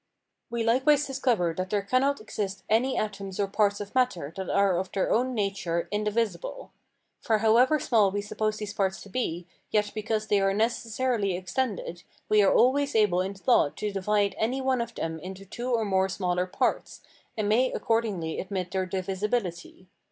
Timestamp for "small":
7.79-8.09